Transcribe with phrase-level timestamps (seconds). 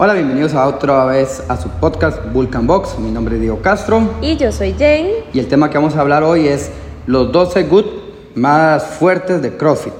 [0.00, 3.00] Hola, bienvenidos a otra vez a su podcast Vulcan Box.
[3.00, 4.08] Mi nombre es Diego Castro.
[4.22, 5.24] Y yo soy Jane.
[5.32, 6.70] Y el tema que vamos a hablar hoy es
[7.08, 7.84] los 12 good
[8.36, 9.92] más fuertes de CrossFit.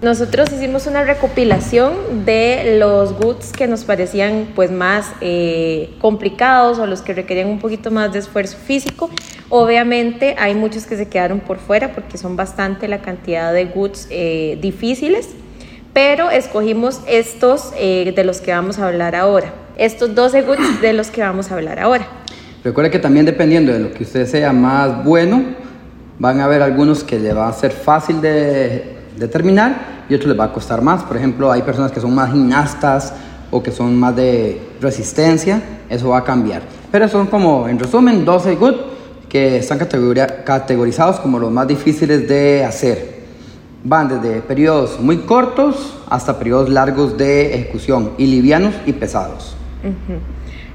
[0.00, 6.86] Nosotros hicimos una recopilación de los goods que nos parecían pues más eh, complicados o
[6.86, 9.10] los que requerían un poquito más de esfuerzo físico.
[9.50, 14.06] Obviamente hay muchos que se quedaron por fuera porque son bastante la cantidad de goods
[14.08, 15.34] eh, difíciles,
[15.98, 19.52] pero escogimos estos eh, de los que vamos a hablar ahora.
[19.76, 22.06] Estos 12 goods de los que vamos a hablar ahora.
[22.62, 25.42] Recuerde que también dependiendo de lo que usted sea más bueno,
[26.20, 30.38] van a haber algunos que le va a ser fácil de determinar y otros les
[30.38, 31.02] va a costar más.
[31.02, 33.12] Por ejemplo, hay personas que son más gimnastas
[33.50, 35.60] o que son más de resistencia,
[35.90, 36.62] eso va a cambiar.
[36.92, 38.74] Pero son como, en resumen, 12 good
[39.28, 43.17] que están categorizados como los más difíciles de hacer.
[43.84, 49.56] Van desde periodos muy cortos hasta periodos largos de ejecución, y livianos y pesados.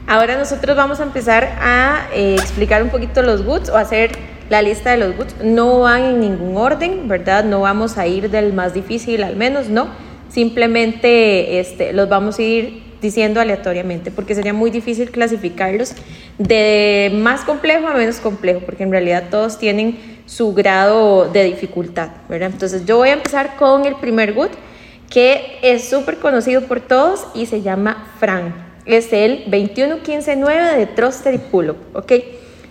[0.07, 4.11] Ahora nosotros vamos a empezar a eh, explicar un poquito los goods o hacer
[4.49, 5.35] la lista de los goods.
[5.43, 7.43] No van en ningún orden, ¿verdad?
[7.43, 9.87] No vamos a ir del más difícil al menos, no.
[10.29, 15.93] Simplemente este, los vamos a ir diciendo aleatoriamente, porque sería muy difícil clasificarlos
[16.37, 22.09] de más complejo a menos complejo, porque en realidad todos tienen su grado de dificultad,
[22.29, 22.51] ¿verdad?
[22.51, 24.49] Entonces yo voy a empezar con el primer good,
[25.09, 28.53] que es súper conocido por todos y se llama Fran.
[28.85, 32.11] Es el 21159 de thruster y pull-up, ¿ok?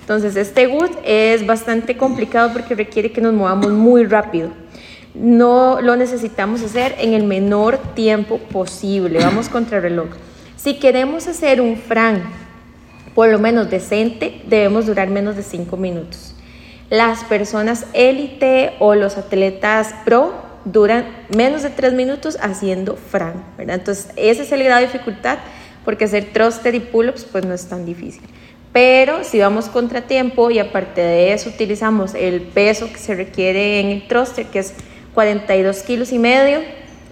[0.02, 4.50] Entonces, este good es bastante complicado porque requiere que nos movamos muy rápido.
[5.14, 9.20] No lo necesitamos hacer en el menor tiempo posible.
[9.20, 10.08] Vamos contra el reloj.
[10.56, 12.22] Si queremos hacer un fran
[13.14, 16.31] por lo menos decente, debemos durar menos de 5 minutos.
[16.92, 20.34] Las personas élite o los atletas pro
[20.66, 25.38] duran menos de 3 minutos haciendo fran, Entonces, ese es el grado de dificultad
[25.86, 28.20] porque hacer thruster y pull-ups pues no es tan difícil.
[28.74, 33.86] Pero si vamos contratiempo y aparte de eso utilizamos el peso que se requiere en
[33.86, 34.74] el thruster, que es
[35.14, 36.58] 42 kilos y medio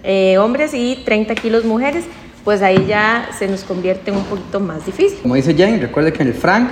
[0.03, 2.05] eh, hombres y 30 kilos mujeres,
[2.43, 5.17] pues ahí ya se nos convierte en un poquito más difícil.
[5.23, 6.69] Como dice Jane, recuerde que en el frank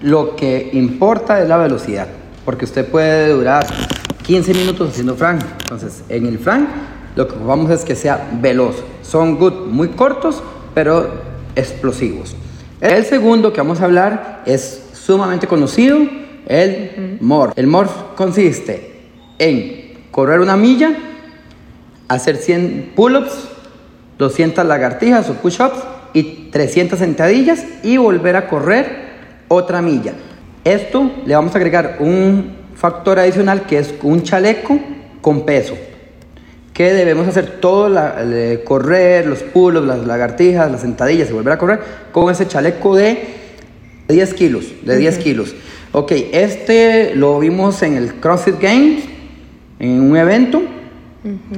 [0.00, 2.08] lo que importa es la velocidad,
[2.44, 3.66] porque usted puede durar
[4.22, 5.42] 15 minutos haciendo frank.
[5.62, 6.68] Entonces, en el frank
[7.14, 8.76] lo que vamos es que sea veloz.
[9.02, 10.42] Son good muy cortos,
[10.74, 11.10] pero
[11.54, 12.34] explosivos.
[12.80, 15.98] El segundo que vamos a hablar es sumamente conocido,
[16.46, 17.52] el MORPH.
[17.56, 19.02] El MORPH consiste
[19.38, 20.92] en correr una milla,
[22.08, 23.48] hacer 100 pull-ups,
[24.18, 25.78] 200 lagartijas o push-ups
[26.12, 29.12] y 300 sentadillas y volver a correr
[29.48, 30.14] otra milla.
[30.64, 34.78] Esto le vamos a agregar un factor adicional que es un chaleco
[35.20, 35.76] con peso
[36.72, 38.16] que debemos hacer todo, la,
[38.64, 41.80] correr, los pulos, las lagartijas, las sentadillas y volver a correr
[42.12, 43.22] con ese chaleco de
[44.08, 45.54] 10 kilos, de 10 kilos.
[45.92, 49.04] Ok, este lo vimos en el CrossFit Games,
[49.78, 50.62] en un evento.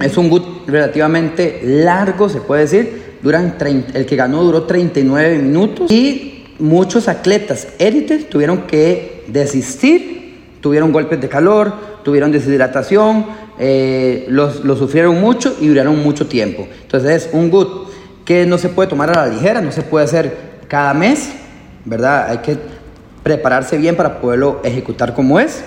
[0.01, 3.05] Es un boot relativamente largo, se puede decir.
[3.23, 3.57] Duran
[3.95, 11.21] el que ganó duró 39 minutos y muchos atletas élites tuvieron que desistir, tuvieron golpes
[11.21, 13.27] de calor, tuvieron deshidratación,
[13.59, 16.67] eh, los, sufrieron mucho y duraron mucho tiempo.
[16.83, 17.89] Entonces es un good
[18.25, 20.37] que no se puede tomar a la ligera, no se puede hacer
[20.69, 21.31] cada mes,
[21.85, 22.31] ¿verdad?
[22.31, 22.57] Hay que
[23.23, 25.63] prepararse bien para poderlo ejecutar como es.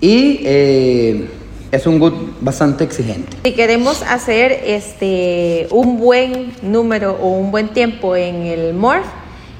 [0.00, 1.28] Y eh,
[1.72, 3.36] es un good bastante exigente.
[3.44, 9.06] Si queremos hacer este, un buen número o un buen tiempo en el Morph,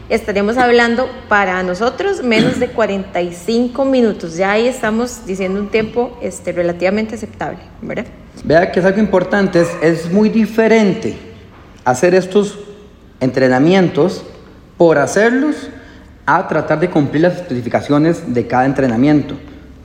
[0.08, 4.36] estaríamos hablando para nosotros menos de 45 minutos.
[4.36, 8.06] Ya ahí estamos diciendo un tiempo este, relativamente aceptable, ¿verdad?
[8.44, 11.16] Vea que es algo importante, es, es muy diferente
[11.84, 12.58] hacer estos
[13.20, 14.24] entrenamientos
[14.76, 15.68] por hacerlos
[16.24, 19.34] a tratar de cumplir las especificaciones de cada entrenamiento.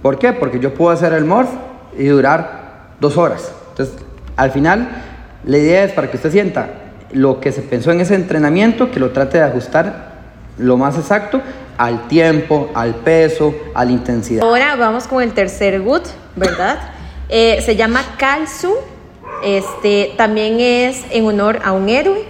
[0.01, 0.33] ¿Por qué?
[0.33, 1.49] Porque yo puedo hacer el morph
[1.97, 3.51] y durar dos horas.
[3.69, 3.95] Entonces,
[4.35, 4.89] al final,
[5.45, 6.69] la idea es para que usted sienta
[7.11, 10.12] lo que se pensó en ese entrenamiento, que lo trate de ajustar
[10.57, 11.41] lo más exacto
[11.77, 14.43] al tiempo, al peso, a la intensidad.
[14.43, 16.03] Ahora vamos con el tercer good,
[16.35, 16.79] ¿verdad?
[17.29, 18.75] Eh, se llama Kalsu,
[19.43, 22.25] este, también es en honor a un héroe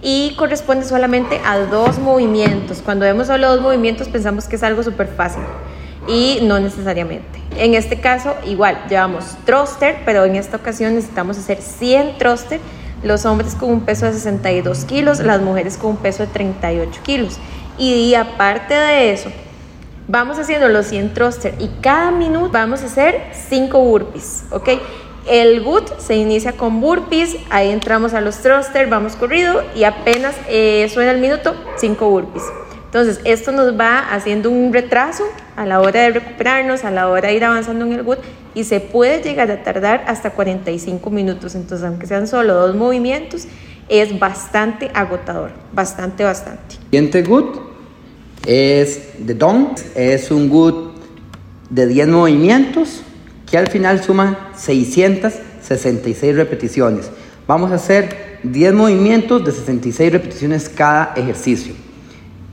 [0.00, 2.82] y corresponde solamente a dos movimientos.
[2.84, 5.42] Cuando vemos solo dos movimientos pensamos que es algo súper fácil
[6.06, 7.40] y no necesariamente.
[7.56, 12.60] En este caso, igual, llevamos thruster, pero en esta ocasión necesitamos hacer 100 thruster,
[13.02, 17.00] los hombres con un peso de 62 kilos, las mujeres con un peso de 38
[17.02, 17.38] kilos.
[17.78, 19.30] Y aparte de eso,
[20.06, 24.68] vamos haciendo los 100 thruster y cada minuto vamos a hacer 5 burpees, ¿ok?
[25.26, 30.34] El good se inicia con burpees, ahí entramos a los thrusters, vamos corrido y apenas
[30.48, 32.44] eh, suena el minuto, 5 burpees.
[32.84, 35.24] Entonces, esto nos va haciendo un retraso
[35.56, 38.18] a la hora de recuperarnos, a la hora de ir avanzando en el good
[38.54, 41.56] y se puede llegar a tardar hasta 45 minutos.
[41.56, 43.48] Entonces, aunque sean solo dos movimientos,
[43.88, 46.76] es bastante agotador, bastante, bastante.
[46.90, 47.58] Siguiente good
[48.46, 50.92] es de Don, es un good
[51.70, 53.02] de 10 movimientos
[53.50, 57.10] que al final suman 666 repeticiones.
[57.46, 61.74] Vamos a hacer 10 movimientos de 66 repeticiones cada ejercicio.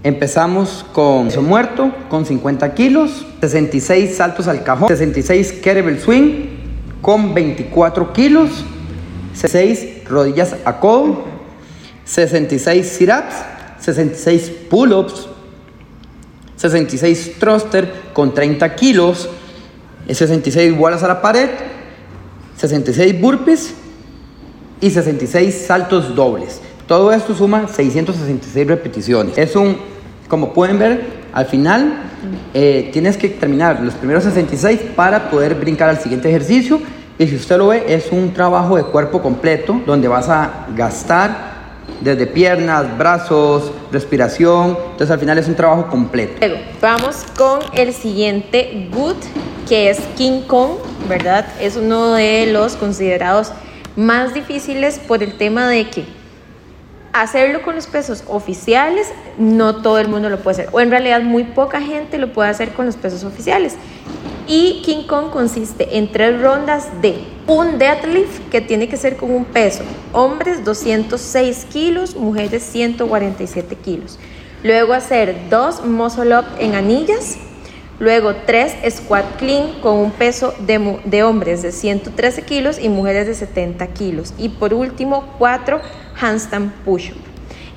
[0.04, 6.48] Empezamos con peso muerto con 50 kilos, 66 saltos al cajón, 66 kettlebell swing
[7.01, 8.66] con 24 kilos,
[9.34, 11.24] 66 rodillas a codo,
[12.06, 13.36] 66 sit-ups,
[13.80, 15.28] 66 pull-ups,
[16.58, 19.30] 66 thruster con 30 kilos,
[20.08, 21.50] 66 bolas a la pared,
[22.58, 23.74] 66 burpees
[24.80, 26.62] y 66 saltos dobles.
[26.88, 29.38] Todo esto suma 666 repeticiones.
[29.38, 29.78] Es un,
[30.28, 32.04] como pueden ver, al final
[32.54, 36.81] eh, tienes que terminar los primeros 66 para poder brincar al siguiente ejercicio.
[37.21, 41.51] Y si usted lo ve, es un trabajo de cuerpo completo donde vas a gastar
[42.00, 44.75] desde piernas, brazos, respiración.
[44.94, 46.38] Entonces al final es un trabajo completo.
[46.39, 49.18] Luego, vamos con el siguiente good,
[49.69, 50.77] que es King Kong,
[51.07, 51.45] ¿verdad?
[51.59, 53.51] Es uno de los considerados
[53.95, 56.06] más difíciles por el tema de que
[57.13, 61.21] hacerlo con los pesos oficiales no todo el mundo lo puede hacer, o en realidad
[61.21, 63.75] muy poca gente lo puede hacer con los pesos oficiales.
[64.53, 69.31] Y King Kong consiste en tres rondas de un deadlift que tiene que ser con
[69.31, 69.81] un peso.
[70.12, 74.19] Hombres 206 kilos, mujeres 147 kilos.
[74.62, 77.38] Luego hacer dos muscle up en anillas.
[77.98, 83.27] Luego tres squat clean con un peso de, de hombres de 113 kilos y mujeres
[83.27, 84.33] de 70 kilos.
[84.38, 85.80] Y por último cuatro
[86.19, 87.18] handstand push up.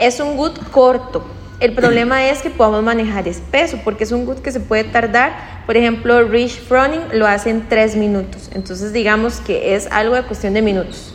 [0.00, 1.24] Es un good corto,
[1.64, 5.62] el problema es que podamos manejar espeso, porque es un good que se puede tardar.
[5.64, 8.50] Por ejemplo, Rich Froning lo hace en 3 minutos.
[8.54, 11.14] Entonces, digamos que es algo de cuestión de minutos.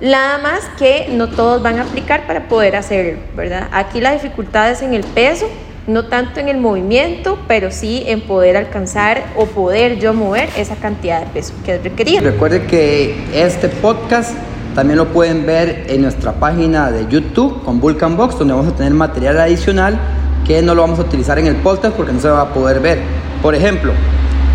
[0.00, 3.68] Nada más que no todos van a aplicar para poder hacerlo, ¿verdad?
[3.72, 5.48] Aquí la dificultad es en el peso,
[5.88, 10.76] no tanto en el movimiento, pero sí en poder alcanzar o poder yo mover esa
[10.76, 12.20] cantidad de peso que es requerida.
[12.20, 14.36] Recuerde que este podcast
[14.76, 18.76] también lo pueden ver en nuestra página de YouTube con Vulcan Box, donde vamos a
[18.76, 19.98] tener material adicional
[20.46, 22.80] que no lo vamos a utilizar en el podcast porque no se va a poder
[22.80, 23.00] ver.
[23.40, 23.94] Por ejemplo,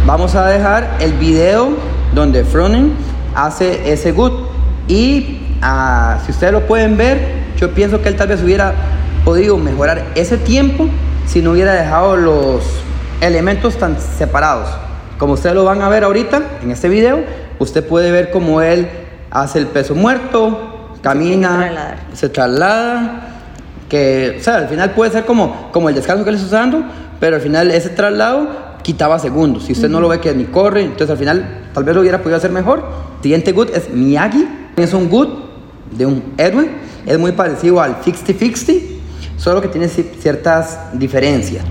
[0.06, 1.70] vamos a dejar el video
[2.14, 2.94] donde Froning
[3.34, 4.34] hace ese good
[4.88, 7.18] y ah, si ustedes lo pueden ver,
[7.58, 8.76] yo pienso que él tal vez hubiera
[9.26, 10.88] podido mejorar ese tiempo
[11.26, 12.62] si no hubiera dejado los
[13.22, 14.70] elementos tan separados.
[15.18, 17.22] Como ustedes lo van a ver ahorita en este video,
[17.58, 18.88] usted puede ver cómo él
[19.32, 23.28] hace el peso muerto, camina, se traslada,
[23.90, 26.84] que, o sea, al final puede ser como, como el descanso que él está usando,
[27.20, 28.48] pero al final ese traslado
[28.84, 29.64] quitaba segundos.
[29.64, 32.20] Si usted no lo ve que ni corre, entonces al final tal vez lo hubiera
[32.20, 32.84] podido hacer mejor.
[33.22, 35.30] Siguiente good es Miyagi, es un good
[35.92, 36.70] de un Edwin,
[37.06, 38.82] es muy parecido al 50-50,
[39.38, 41.64] solo que tiene ciertas diferencias.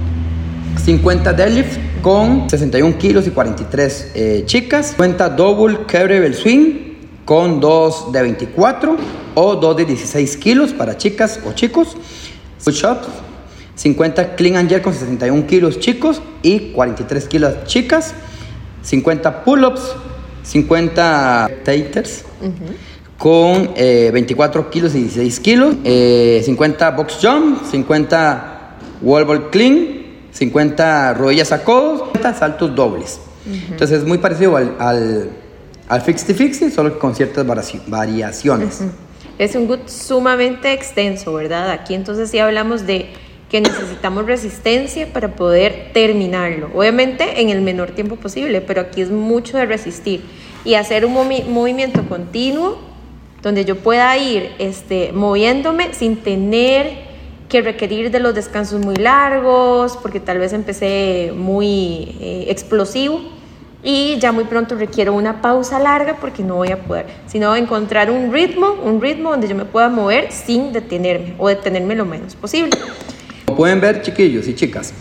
[0.84, 4.94] 50 deadlift con 61 kilos y 43 eh, chicas.
[4.96, 6.89] Cuenta double kettlebell swing
[7.30, 8.96] con dos de 24
[9.36, 11.96] o dos de 16 kilos para chicas o chicos.
[12.64, 13.06] Push-ups,
[13.76, 18.14] 50 clean and jerk con 61 kilos chicos y 43 kilos chicas.
[18.82, 19.94] 50 pull-ups,
[20.42, 22.24] 50 taters
[23.16, 25.76] con 24 eh, kilos y 16 kilos.
[25.84, 29.86] 50 eh, box jump, 50 wall ball clean,
[30.32, 33.20] 50 rodillas a codos, 50 saltos dobles.
[33.46, 35.30] Entonces es muy parecido al al
[35.98, 37.44] Fixty Fixty, solo con ciertas
[37.88, 38.82] variaciones.
[39.38, 41.70] Es un good sumamente extenso, ¿verdad?
[41.70, 43.06] Aquí entonces sí hablamos de
[43.50, 46.70] que necesitamos resistencia para poder terminarlo.
[46.74, 50.22] Obviamente en el menor tiempo posible, pero aquí es mucho de resistir
[50.64, 52.78] y hacer un movimiento continuo
[53.42, 57.10] donde yo pueda ir este, moviéndome sin tener
[57.48, 63.39] que requerir de los descansos muy largos, porque tal vez empecé muy eh, explosivo
[63.82, 68.10] y ya muy pronto requiero una pausa larga porque no voy a poder, sino encontrar
[68.10, 72.34] un ritmo, un ritmo donde yo me pueda mover sin detenerme o detenerme lo menos
[72.34, 72.70] posible.
[73.46, 74.92] Como pueden ver, chiquillos y chicas,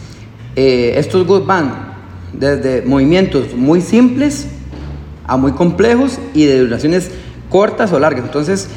[0.56, 1.94] eh, estos good van
[2.34, 4.48] desde movimientos muy simples
[5.28, 7.12] a muy complejos y de duraciones
[7.50, 8.26] cortas o largas.
[8.26, 8.70] Entonces,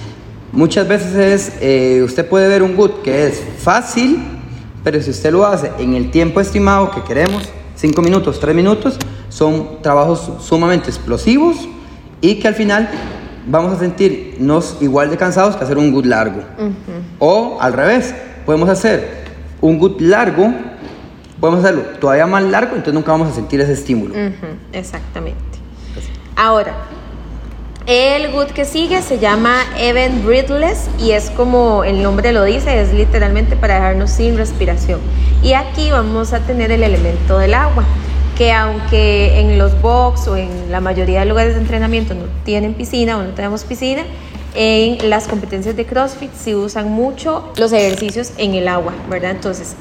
[0.52, 4.18] muchas veces es, eh, usted puede ver un good que es fácil,
[4.82, 8.98] pero si usted lo hace en el tiempo estimado que queremos, 5 minutos, 3 minutos,
[9.32, 11.56] son trabajos sumamente explosivos
[12.20, 12.90] y que al final
[13.46, 16.42] vamos a sentirnos igual de cansados que hacer un good largo.
[17.18, 19.24] O al revés, podemos hacer
[19.62, 20.52] un good largo,
[21.40, 24.14] podemos hacerlo todavía más largo, entonces nunca vamos a sentir ese estímulo.
[24.72, 25.40] Exactamente.
[26.36, 26.74] Ahora,
[27.86, 32.82] el good que sigue se llama Event Breathless y es como el nombre lo dice,
[32.82, 35.00] es literalmente para dejarnos sin respiración.
[35.42, 37.84] Y aquí vamos a tener el elemento del agua,
[38.36, 42.74] que aunque en los box o en la mayoría de lugares de entrenamiento no tienen
[42.74, 44.02] piscina o no tenemos piscina,
[44.54, 49.30] en las competencias de CrossFit se usan mucho los ejercicios en el agua, ¿verdad?
[49.30, 49.76] Entonces,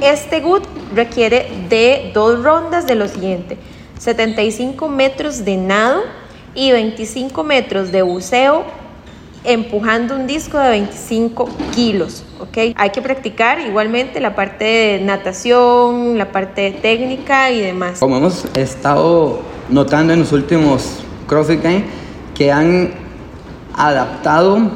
[0.00, 0.62] este good
[0.94, 3.56] requiere de dos rondas de lo siguiente,
[3.98, 6.02] 75 metros de nado,
[6.54, 8.64] y 25 metros de buceo
[9.44, 12.74] empujando un disco de 25 kilos, ¿ok?
[12.76, 17.98] Hay que practicar igualmente la parte de natación, la parte técnica y demás.
[17.98, 21.84] Como hemos estado notando en los últimos CrossFit Games,
[22.34, 22.90] que han
[23.74, 24.70] adaptado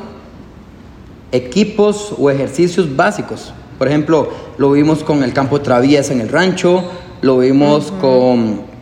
[1.32, 3.52] equipos o ejercicios básicos.
[3.78, 6.82] Por ejemplo, lo vimos con el campo traviesa en el rancho,
[7.20, 8.76] lo vimos con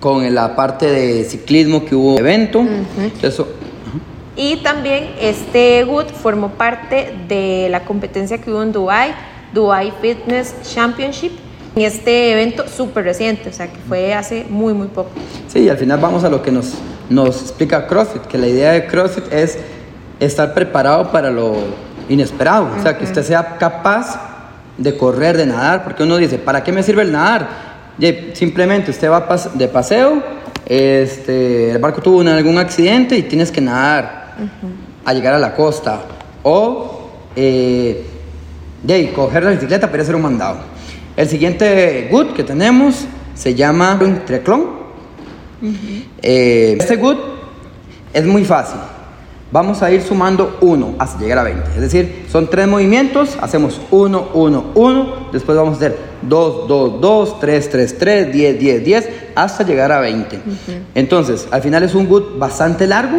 [0.00, 2.64] con la parte de ciclismo que hubo evento.
[3.22, 3.48] Eso,
[4.38, 9.12] y también este Good formó parte de la competencia que hubo en Dubai,
[9.52, 11.32] Dubai Fitness Championship,
[11.74, 15.10] en este evento súper reciente, o sea que fue hace muy, muy poco.
[15.48, 16.74] Sí, y al final vamos a lo que nos,
[17.10, 19.58] nos explica CrossFit, que la idea de CrossFit es
[20.20, 21.56] estar preparado para lo
[22.08, 24.20] inesperado, o sea, que usted sea capaz
[24.78, 27.66] de correr, de nadar, porque uno dice, ¿para qué me sirve el nadar?
[28.34, 30.22] simplemente usted va de paseo,
[30.64, 34.17] este, el barco tuvo algún accidente y tienes que nadar
[35.04, 36.02] a llegar a la costa.
[36.42, 38.06] O eh,
[38.82, 40.58] de coger la bicicleta para hacer un mandado.
[41.16, 44.78] El siguiente good que tenemos se llama un treclón.
[46.22, 47.16] Eh, este good
[48.12, 48.78] es muy fácil
[49.50, 51.70] vamos a ir sumando 1 hasta llegar a 20.
[51.74, 57.00] Es decir, son tres movimientos, hacemos 1, 1, 1, después vamos a hacer 2, 2,
[57.00, 60.40] 2, 3, 3, 3, 10, 10, 10, hasta llegar a 20.
[60.94, 63.18] Entonces, al final es un good bastante largo,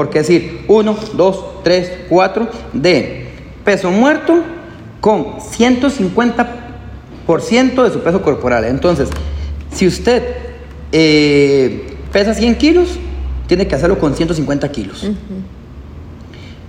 [0.00, 3.26] porque es decir, 1, 2, 3, 4 de
[3.66, 4.42] peso muerto
[4.98, 8.64] con 150% de su peso corporal.
[8.64, 9.10] Entonces,
[9.70, 10.22] si usted
[10.90, 12.98] eh, pesa 100 kilos,
[13.46, 15.06] tiene que hacerlo con 150 kilos.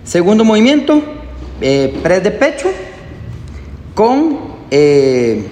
[0.04, 1.02] Segundo movimiento,
[1.62, 2.68] eh, press de pecho
[3.96, 4.40] con
[4.72, 5.48] eh,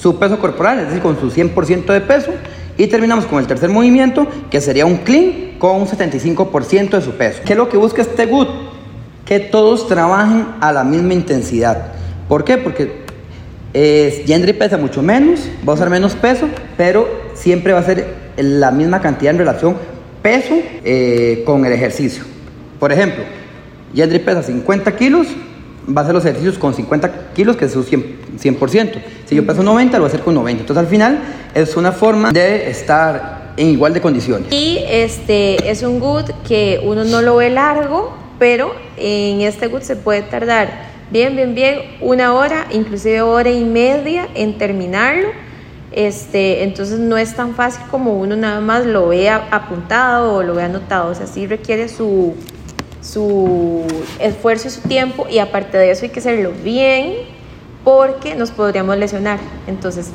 [0.00, 2.32] su peso corporal, es decir, con su 100% de peso.
[2.78, 7.12] Y terminamos con el tercer movimiento, que sería un clean con un 75% de su
[7.12, 7.40] peso.
[7.44, 8.46] ¿Qué es lo que busca este good?
[9.26, 11.92] Que todos trabajen a la misma intensidad.
[12.28, 12.56] ¿Por qué?
[12.56, 13.02] Porque
[13.74, 18.14] eh, Gendry pesa mucho menos, va a usar menos peso, pero siempre va a ser
[18.36, 19.76] la misma cantidad en relación
[20.22, 20.54] peso
[20.84, 22.22] eh, con el ejercicio.
[22.78, 23.24] Por ejemplo,
[23.92, 25.26] Yendri pesa 50 kilos,
[25.88, 29.02] va a hacer los ejercicios con 50 kilos, que es su 100%.
[29.26, 30.62] Si yo peso 90, lo va a hacer con 90.
[30.62, 31.20] Entonces, al final,
[31.54, 34.52] es una forma de estar en igual de condiciones.
[34.52, 39.82] Y este es un good que uno no lo ve largo, pero en este good
[39.82, 45.28] se puede tardar bien, bien, bien una hora, inclusive hora y media en terminarlo.
[45.90, 50.54] Este, entonces no es tan fácil como uno nada más lo vea apuntado o lo
[50.54, 52.34] vea anotado, o sea, sí requiere su,
[53.12, 53.84] su
[54.18, 57.14] esfuerzo y su tiempo y aparte de eso hay que hacerlo bien
[57.84, 59.38] porque nos podríamos lesionar.
[59.66, 60.10] Entonces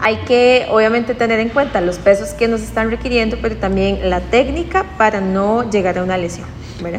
[0.00, 4.20] hay que obviamente tener en cuenta los pesos que nos están requiriendo, pero también la
[4.20, 6.46] técnica para no llegar a una lesión.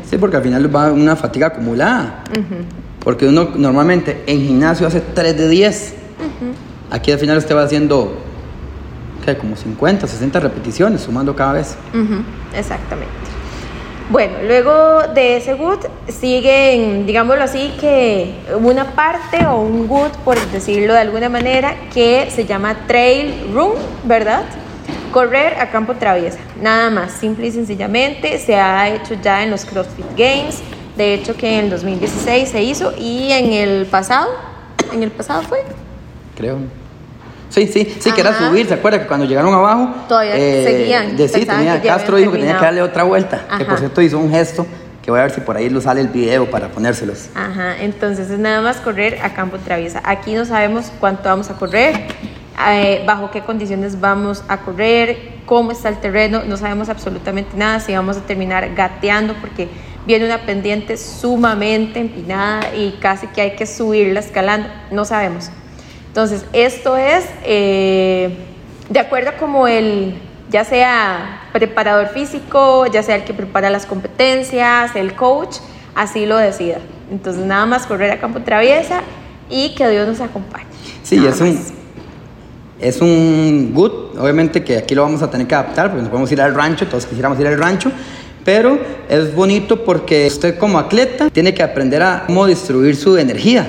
[0.10, 2.24] Sí, porque al final va una fatiga acumulada.
[3.00, 5.94] Porque uno normalmente en gimnasio hace 3 de 10.
[6.92, 8.18] Aquí al final usted va haciendo
[9.24, 9.38] ¿qué?
[9.38, 11.78] como 50, 60 repeticiones, sumando cada vez.
[12.54, 13.39] Exactamente.
[14.10, 20.36] Bueno, luego de ese good siguen, digámoslo así, que una parte o un good, por
[20.48, 23.74] decirlo de alguna manera, que se llama trail run,
[24.06, 24.42] ¿verdad?
[25.14, 29.64] Correr a campo traviesa, nada más, simple y sencillamente, se ha hecho ya en los
[29.66, 30.64] CrossFit Games,
[30.98, 34.32] de hecho que en el 2016 se hizo y en el pasado,
[34.92, 35.64] en el pasado fue.
[36.36, 36.58] Creo.
[37.50, 39.00] Sí, sí, sí, que era subir, ¿se acuerda?
[39.00, 39.94] Que cuando llegaron abajo.
[40.08, 41.18] Todavía eh, seguían.
[41.18, 43.46] De, sí, tenía, Castro dijo que tenía que darle otra vuelta.
[43.58, 44.66] Que por cierto hizo un gesto
[45.02, 47.30] que voy a ver si por ahí lo sale el video para ponérselos.
[47.34, 50.02] Ajá, entonces es nada más correr a campo traviesa.
[50.04, 52.08] Aquí no sabemos cuánto vamos a correr,
[52.70, 57.80] eh, bajo qué condiciones vamos a correr, cómo está el terreno, no sabemos absolutamente nada,
[57.80, 59.68] si vamos a terminar gateando porque
[60.06, 65.50] viene una pendiente sumamente empinada y casi que hay que subirla escalando, no sabemos.
[66.10, 68.36] Entonces, esto es eh,
[68.90, 70.16] de acuerdo como el,
[70.50, 75.58] ya sea preparador físico, ya sea el que prepara las competencias, el coach,
[75.96, 76.80] así lo decida.
[77.12, 79.02] Entonces nada más correr a campo traviesa
[79.50, 80.66] y que Dios nos acompañe.
[81.04, 81.60] Sí, es un,
[82.80, 86.32] es un good, obviamente que aquí lo vamos a tener que adaptar, porque nos podemos
[86.32, 87.92] ir al rancho, todos quisiéramos ir al rancho,
[88.44, 93.68] pero es bonito porque usted como atleta tiene que aprender a cómo distribuir su energía.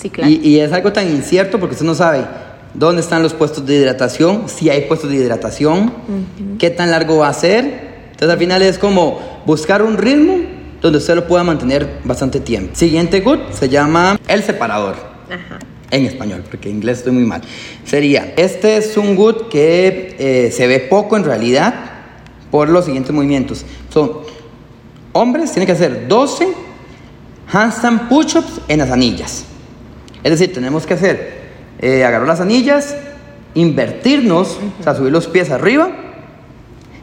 [0.00, 0.30] Sí, claro.
[0.30, 2.24] Y, y es algo tan incierto porque usted no sabe
[2.74, 5.92] dónde están los puestos de hidratación, si hay puestos de hidratación,
[6.58, 7.90] qué tan largo va a ser.
[8.04, 10.38] Entonces al final es como buscar un ritmo
[10.80, 12.74] donde usted lo pueda mantener bastante tiempo.
[12.74, 14.96] Siguiente good se llama el separador.
[15.26, 15.58] Ajá.
[15.90, 17.42] En español, porque en inglés estoy muy mal.
[17.84, 21.74] Sería, este es un good que eh, se ve poco en realidad
[22.50, 23.64] por los siguientes movimientos.
[23.92, 24.12] Son
[25.12, 26.48] hombres, tienen que hacer 12
[27.52, 29.46] handstand push-ups en las anillas.
[30.22, 31.40] Es decir, tenemos que hacer,
[31.80, 32.94] eh, agarrar las anillas,
[33.54, 35.90] invertirnos, o sea, subir los pies arriba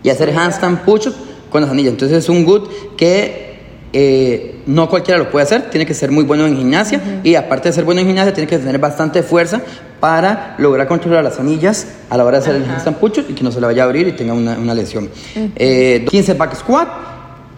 [0.03, 1.15] y hacer handstand push-ups
[1.49, 1.93] con las anillas.
[1.93, 3.47] Entonces es un good que
[3.93, 7.69] eh, no cualquiera lo puede hacer, tiene que ser muy bueno en gimnasia y aparte
[7.69, 9.61] de ser bueno en gimnasia tiene que tener bastante fuerza
[9.99, 13.43] para lograr controlar las anillas a la hora de hacer el handstand push-up y que
[13.43, 15.09] no se le vaya a abrir y tenga una, una lesión.
[15.55, 16.87] Eh, 15 back squat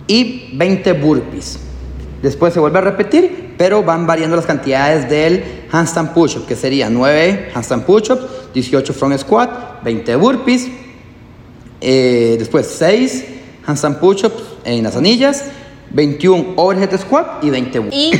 [0.07, 1.59] y 20 burpees.
[2.21, 6.89] Después se vuelve a repetir, pero van variando las cantidades del handstand push-up, que sería
[6.89, 10.67] 9 handstand push-ups, 18 front squat, 20 burpees,
[11.79, 13.25] eh, después 6
[13.65, 15.45] handstand push-ups en las anillas,
[15.91, 17.97] 21 overhead squat y 20 burpees.
[17.97, 18.11] Y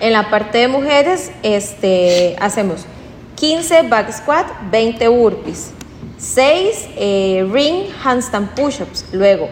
[0.00, 2.86] en la parte de mujeres, este, hacemos
[3.34, 5.70] 15 back squat, 20 burpees,
[6.18, 9.48] 6 eh, ring handstand push-ups, luego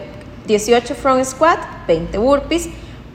[0.47, 2.69] 18 front squat, 20 burpees,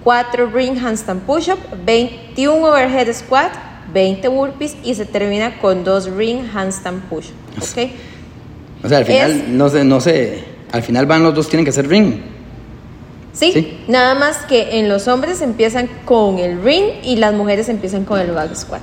[0.04, 3.52] 4 ring handstand push-up, 21 overhead squat,
[3.92, 7.72] 20 burpees y se termina con 2 ring handstand push-ups.
[7.72, 7.90] ¿ok?
[8.84, 11.64] O sea, al final, Es- no sé, no sé, al final van los dos, tienen
[11.64, 12.20] que hacer ring.
[13.32, 13.50] ¿Sí?
[13.52, 13.78] Sí.
[13.88, 18.20] nada más que en los hombres empiezan con el ring y las mujeres empiezan con
[18.20, 18.82] el back squat.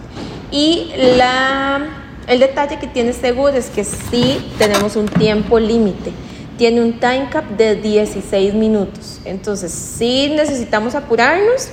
[0.52, 1.86] Y la,
[2.28, 6.12] el detalle que tiene este good es que sí tenemos un tiempo límite.
[6.60, 9.22] Tiene un time cap de 16 minutos.
[9.24, 11.70] Entonces sí necesitamos apurarnos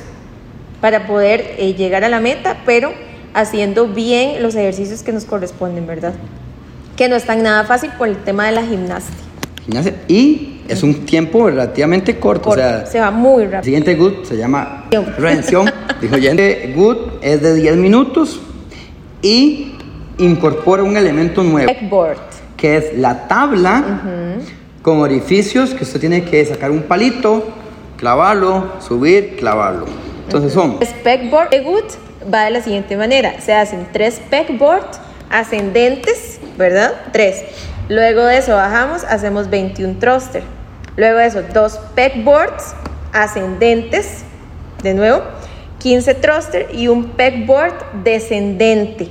[0.80, 2.92] para poder eh, llegar a la meta, pero
[3.34, 6.14] haciendo bien los ejercicios que nos corresponden, ¿verdad?
[6.96, 9.12] Que no es tan nada fácil por el tema de la gimnasia.
[9.64, 9.94] Gimnasia.
[10.06, 12.50] Y es un tiempo relativamente corto.
[12.50, 13.64] Corto, o sea, se va muy El rápido.
[13.64, 14.84] siguiente good se llama
[15.18, 15.68] Redención.
[16.00, 16.30] Dijo ya.
[16.30, 18.40] Este good es de 10 minutos
[19.20, 19.72] y
[20.18, 22.18] incorpora un elemento nuevo, Backboard.
[22.56, 24.38] que es la tabla
[24.86, 27.44] con orificios que usted tiene que sacar un palito,
[27.96, 29.84] clavarlo, subir, clavarlo.
[30.26, 31.82] Entonces son Pegboard good
[32.32, 33.40] va de la siguiente manera.
[33.40, 34.86] Se hacen tres pegboard
[35.28, 36.92] ascendentes, ¿verdad?
[37.12, 37.42] Tres.
[37.88, 40.44] Luego de eso bajamos, hacemos 21 thruster.
[40.96, 42.76] Luego de eso, dos pegboards
[43.12, 44.22] ascendentes,
[44.84, 45.20] de nuevo,
[45.80, 49.10] 15 thruster y un pegboard descendente.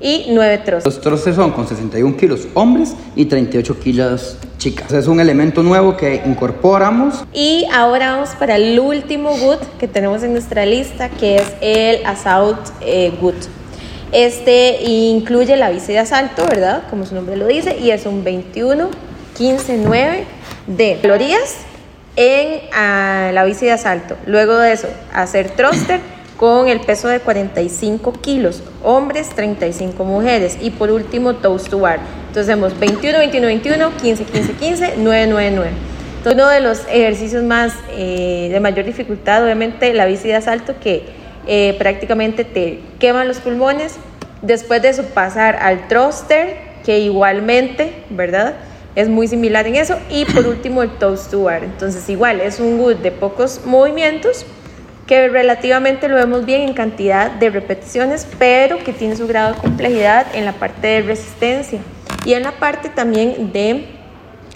[0.00, 0.84] Y 9 thrusters.
[0.84, 4.92] los trozos son con 61 kilos hombres y 38 kilos chicas.
[4.92, 10.22] Es un elemento nuevo que incorporamos Y ahora vamos para el último good que tenemos
[10.22, 13.34] en nuestra lista, que es el Assault eh, Good.
[14.12, 16.84] Este incluye la bici de asalto, ¿verdad?
[16.88, 18.88] Como su nombre lo dice, y es un 21,
[19.36, 20.24] 15, 9
[20.66, 21.56] de calorías
[22.16, 24.16] en ah, la bici de asalto.
[24.26, 26.00] Luego de eso, hacer thruster
[26.38, 31.98] con el peso de 45 kilos, hombres 35 mujeres y por último toast to bar.
[32.28, 35.70] Entonces hacemos 21, 21, 21, 15, 15, 15, 9, 9, 9.
[36.18, 40.74] Entonces, uno de los ejercicios más eh, de mayor dificultad, obviamente, la bici de asalto
[40.80, 41.04] que
[41.48, 43.96] eh, prácticamente te queman los pulmones.
[44.40, 48.54] Después de eso pasar al thruster, que igualmente, ¿verdad?
[48.94, 49.96] Es muy similar en eso.
[50.08, 51.64] Y por último el toast to bar.
[51.64, 54.46] Entonces igual es un good de pocos movimientos
[55.08, 59.60] que relativamente lo vemos bien en cantidad de repeticiones, pero que tiene su grado de
[59.60, 61.80] complejidad en la parte de resistencia
[62.26, 63.86] y en la parte también de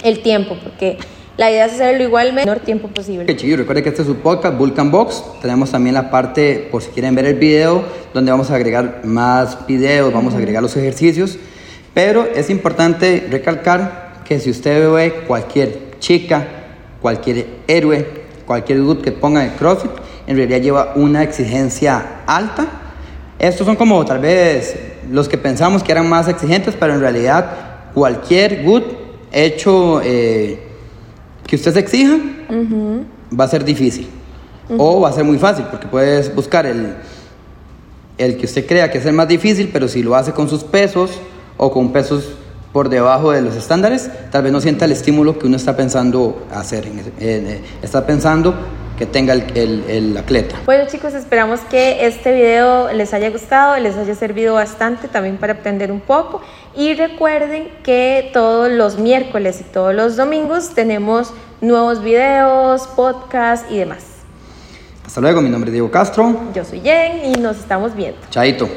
[0.04, 0.98] el tiempo, porque
[1.38, 3.24] la idea es hacerlo igual el menor tiempo posible.
[3.24, 5.24] Que chiquillos, recuerden que este es su podcast Vulcan Box.
[5.40, 9.66] Tenemos también la parte, por si quieren ver el video, donde vamos a agregar más
[9.66, 11.38] videos, vamos a agregar los ejercicios.
[11.94, 16.46] Pero es importante recalcar que si usted ve cualquier chica,
[17.00, 18.06] cualquier héroe,
[18.44, 22.66] cualquier dude que ponga en CrossFit, en realidad lleva una exigencia alta.
[23.38, 24.76] Estos son como tal vez
[25.10, 28.82] los que pensamos que eran más exigentes, pero en realidad cualquier good
[29.32, 30.60] hecho eh,
[31.46, 32.18] que usted se exija
[33.38, 34.08] va a ser difícil.
[34.78, 36.94] O va a ser muy fácil, porque puedes buscar el,
[38.16, 40.64] el que usted crea que es el más difícil, pero si lo hace con sus
[40.64, 41.10] pesos
[41.58, 42.36] o con pesos
[42.72, 46.46] por debajo de los estándares, tal vez no sienta el estímulo que uno está pensando
[46.50, 46.88] hacer,
[47.20, 48.54] eh, está pensando
[48.98, 50.56] que tenga el, el- el atleta.
[50.66, 55.54] Bueno chicos, esperamos que este video les haya gustado, les haya servido bastante también para
[55.54, 56.40] aprender un poco.
[56.76, 63.78] Y recuerden que todos los miércoles y todos los domingos tenemos nuevos videos, podcasts y
[63.78, 64.04] demás.
[65.06, 66.34] Hasta luego, mi nombre es Diego Castro.
[66.54, 68.18] Yo soy Jen y nos estamos viendo.
[68.30, 68.68] Chaito.